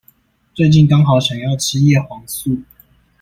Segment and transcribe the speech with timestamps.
[0.55, 2.57] 最近剛好想要吃葉黃素